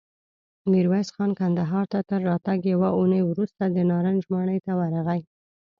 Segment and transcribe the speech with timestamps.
[0.71, 5.21] ميرويس خان کندهار ته تر راتګ يوه اوونۍ وروسته د نارنج ماڼۍ ته ورغی.